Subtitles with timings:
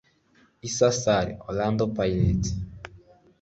[0.63, 2.55] Issa Sarr (Orlando Pirates